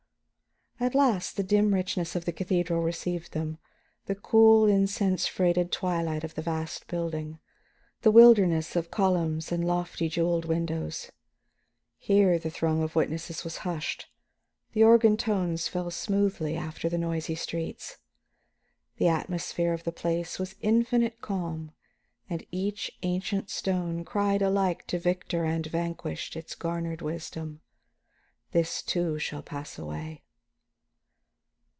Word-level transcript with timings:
At 0.83 0.95
last 0.95 1.37
the 1.37 1.43
dim 1.43 1.75
richness 1.75 2.15
of 2.15 2.25
the 2.25 2.31
cathedral 2.33 2.81
received 2.81 3.33
them, 3.33 3.59
the 4.07 4.15
cool, 4.15 4.65
incense 4.65 5.27
freighted 5.27 5.71
twilight 5.71 6.23
of 6.23 6.33
the 6.33 6.41
vast 6.41 6.87
building, 6.87 7.37
the 8.01 8.09
wilderness 8.09 8.75
of 8.75 8.89
columns 8.89 9.51
and 9.51 9.63
lofty 9.63 10.09
jeweled 10.09 10.45
windows. 10.45 11.11
Here 11.99 12.39
the 12.39 12.49
throng 12.49 12.81
of 12.81 12.95
witnesses 12.95 13.43
was 13.43 13.57
hushed, 13.57 14.07
the 14.71 14.81
organ 14.83 15.17
tones 15.17 15.67
fell 15.67 15.91
soothingly 15.91 16.57
after 16.57 16.89
the 16.89 16.97
noisy 16.97 17.35
streets. 17.35 17.97
The 18.97 19.07
atmosphere 19.07 19.73
of 19.73 19.83
the 19.83 19.91
place 19.91 20.39
was 20.39 20.55
infinite 20.61 21.21
calm, 21.21 21.73
and 22.27 22.43
each 22.49 22.89
ancient 23.03 23.51
stone 23.51 24.03
cried 24.03 24.41
alike 24.41 24.87
to 24.87 24.97
victor 24.97 25.45
and 25.45 25.63
vanquished 25.63 26.35
its 26.35 26.55
garnered 26.55 27.03
wisdom: 27.03 27.61
"This, 28.49 28.81
too, 28.81 29.19
shall 29.19 29.43
pass 29.43 29.77
away." 29.77 30.23